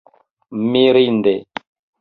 [0.71, 1.35] mirinde